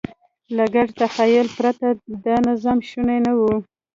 له 0.55 0.65
ګډ 0.73 0.87
تخیل 0.99 1.47
پرته 1.57 1.87
دا 2.25 2.35
نظم 2.47 2.77
شونی 2.89 3.19
نه 3.25 3.33
و. 3.37 3.41